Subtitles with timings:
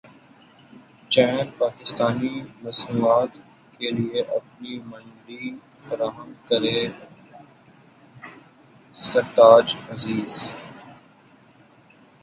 [1.11, 3.31] چین پاکستانی مصنوعات
[3.73, 5.43] کیلئے اپنی منڈی
[5.79, 6.79] فراہم کرے
[8.93, 10.33] سرتاج عزیز